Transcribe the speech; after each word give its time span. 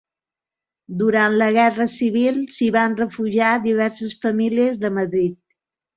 Durant 1.01 1.35
la 1.41 1.49
Guerra 1.57 1.87
Civil 1.97 2.41
s'hi 2.55 2.71
van 2.77 2.97
refugiar 3.03 3.53
diverses 3.67 4.17
famílies 4.25 4.85
de 4.87 4.93
Madrid. 5.01 5.37